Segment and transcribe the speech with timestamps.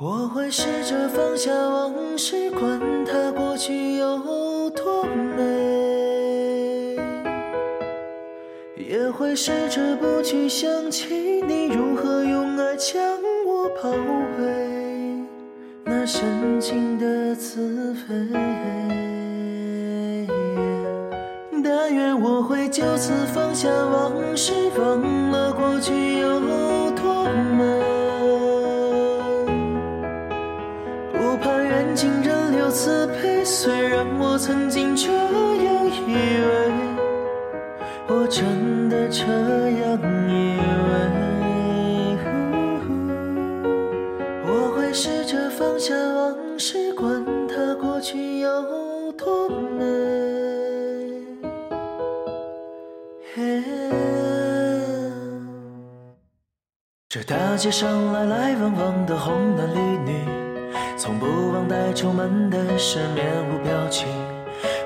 [0.00, 5.02] 我会试着放下往事，管它过去有多
[5.36, 5.42] 美，
[8.76, 13.02] 也会试着不去想起你如何用爱将
[13.44, 13.90] 我包
[14.38, 15.26] 围，
[15.82, 18.28] 那深情的滋味。
[21.64, 25.02] 但愿我会就此放下往事，忘
[25.32, 26.38] 了过去有
[26.92, 27.24] 多
[27.56, 27.87] 美。
[31.94, 36.14] 尽人留慈悲，虽然我曾经这样以
[36.46, 36.72] 为，
[38.08, 40.90] 我真的这样以为。
[44.46, 49.84] 我会试着放下往事，管它过去有多美。
[57.08, 60.47] 这大街上来来往往的红男绿女。
[61.08, 64.06] 从不忘带出门的是面无表情，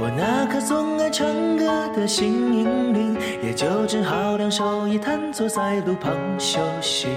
[0.00, 2.54] 我那颗总爱唱歌的心
[2.94, 7.08] 灵，也就只好两手一摊坐在路旁休息。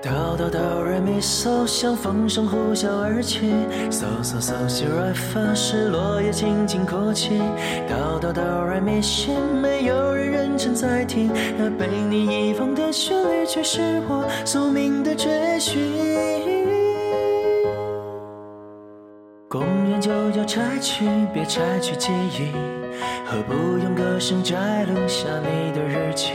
[0.00, 3.50] 哆哆哆来咪嗦，像风声呼啸而去，
[3.90, 7.40] 嗦嗦嗦西来发，是落叶轻轻哭泣。
[7.88, 11.28] 哆哆哆来咪西，没有人认真在听，
[11.58, 16.61] 那被你遗忘的旋律，却是我宿命的追寻。
[21.32, 22.52] 别拆去记忆，
[23.24, 26.32] 何不用歌声摘录下你的日记？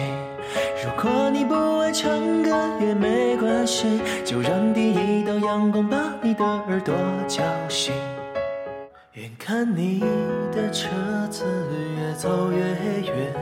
[0.83, 2.09] 如果你不爱唱
[2.41, 6.95] 歌也没关系，就让第一道阳光把你的耳朵
[7.27, 7.93] 叫醒。
[9.13, 9.99] 眼看你
[10.53, 10.87] 的车
[11.29, 11.43] 子
[11.97, 12.59] 越走越
[13.01, 13.33] 远，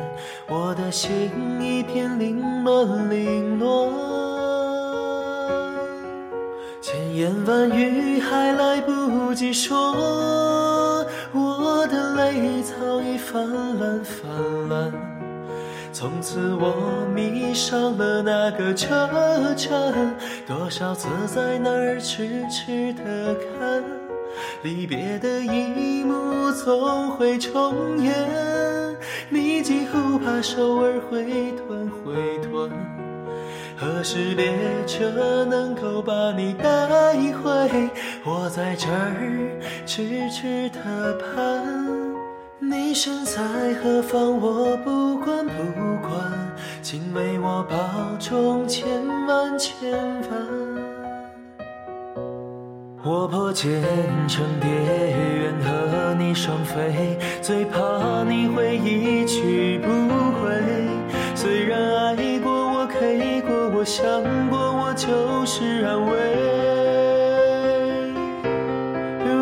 [0.47, 1.11] 我的心
[1.59, 3.91] 一片凌乱零落。
[6.81, 9.93] 千言万语还来不及说，
[12.25, 13.47] 我的泪早已泛
[13.79, 14.91] 滥泛滥。
[15.93, 19.07] 从此我迷上了那个车
[19.55, 20.15] 站，
[20.47, 23.83] 多少次在那儿痴痴的看，
[24.63, 28.11] 离别的一幕总会重演，
[29.29, 32.69] 你几乎把手儿挥断挥断。
[33.77, 34.51] 何时列
[34.87, 36.87] 车能够把你带
[37.43, 37.89] 回？
[38.23, 42.14] 我在这儿痴痴的盼。
[42.67, 43.41] 你身在
[43.75, 44.39] 何方？
[44.41, 45.53] 我不管不
[46.01, 46.11] 管，
[46.81, 47.75] 请为我保
[48.19, 48.87] 重千
[49.27, 50.31] 万千万。
[53.03, 53.71] 我破茧
[54.27, 59.87] 成蝶，愿和你双飞，最怕你会一去不
[60.41, 60.49] 回。
[61.35, 62.51] 虽然爱过。
[62.85, 64.05] 我，给过我，想
[64.49, 66.11] 过我，就是安慰。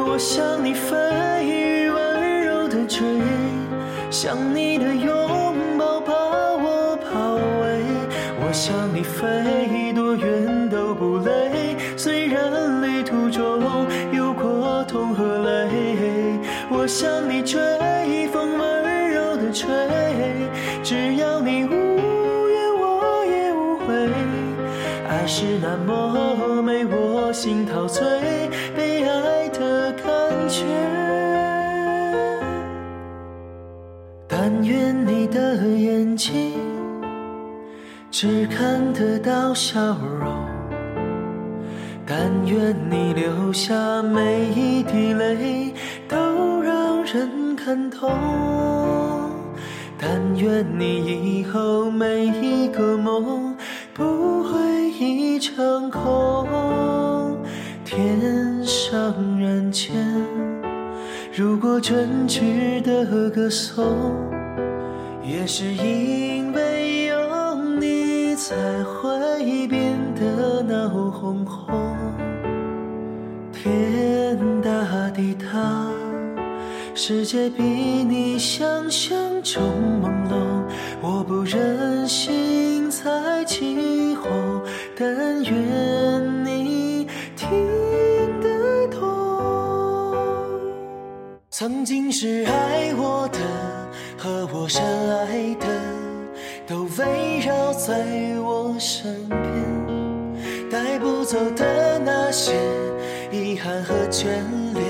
[0.06, 0.96] 我向你飞，
[4.14, 5.10] 想你的拥
[5.76, 7.82] 抱把我包围。
[8.40, 13.60] 我向你飞，多远都不累，虽然旅途中
[14.12, 16.40] 有过痛和泪。
[16.70, 17.60] 我向你追，
[18.28, 19.68] 风温柔的吹，
[20.84, 23.96] 只要你无怨，我也无悔。
[25.10, 28.06] 爱是那么美，我心陶醉，
[38.24, 40.34] 只看得到笑容，
[42.06, 45.74] 但愿你流下每一滴泪
[46.08, 48.10] 都让人感动，
[50.00, 53.54] 但愿你以后每一个梦
[53.94, 54.90] 不会。
[54.98, 56.48] 一场空，
[57.84, 59.94] 天上人间。
[61.36, 63.84] 如果真值得歌颂，
[65.22, 66.73] 也是因为
[68.36, 71.96] 才会变得闹哄哄。
[73.52, 75.88] 天大地大，
[76.94, 79.64] 世界比你想象中
[80.02, 80.64] 朦胧，
[81.02, 84.62] 我不忍心再起哄。
[84.96, 87.50] 但愿你听
[88.42, 89.02] 得懂，
[91.50, 93.40] 曾经是爱我的
[94.18, 95.68] 和我深爱的，
[96.66, 98.06] 都围绕在
[98.40, 99.44] 我身边。
[100.70, 102.54] 带不走的那些
[103.32, 104.26] 遗憾和眷
[104.74, 104.84] 恋，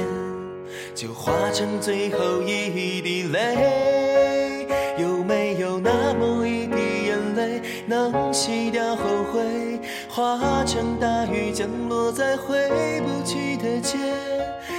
[0.95, 4.67] 就化成最后一滴泪。
[4.97, 9.72] 有没有那么一滴眼泪，能洗掉后悔？
[10.15, 12.69] 化成大雨降落在回
[13.01, 13.97] 不去的街。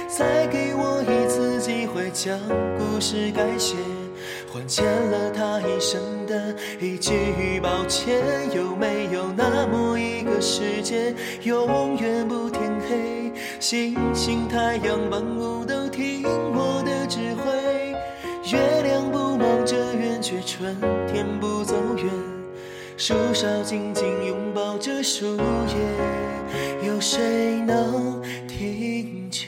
[0.07, 2.39] 再给我一次机会将
[2.77, 3.75] 故事改写，
[4.49, 8.23] 还欠了他一生的一句抱歉。
[8.55, 17.91] 有没有那么一个世界，永远不天黑，星星、太阳、万物都听我的指挥，
[18.53, 20.73] 月亮不忙着圆，却春
[21.11, 22.05] 天不走远，
[23.07, 29.44] 树梢紧紧拥抱着树叶有谁能听见？